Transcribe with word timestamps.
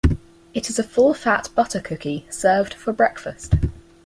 It 0.55 0.67
is 0.71 0.79
a 0.79 0.83
full 0.83 1.13
fat 1.13 1.49
butter 1.53 1.79
cookie 1.79 2.25
served 2.31 2.73
for 2.73 2.91
breakfast. 2.91 3.53